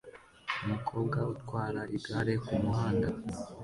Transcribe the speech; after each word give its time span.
umukobwa 0.63 1.19
utwara 1.33 1.81
igare 1.97 2.33
kumuhanda 2.45 3.07